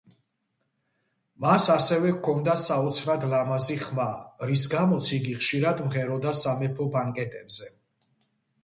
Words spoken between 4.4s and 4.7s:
რის